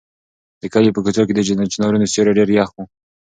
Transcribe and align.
د 0.61 0.63
کلي 0.73 0.89
په 0.93 0.99
کوڅو 1.05 1.23
کې 1.27 1.33
د 1.35 1.39
چنارونو 1.73 2.09
سیوري 2.13 2.31
ډېر 2.39 2.49
یخ 2.57 2.69
وو. 2.73 2.83